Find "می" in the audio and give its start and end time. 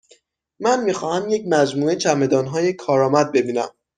0.83-0.93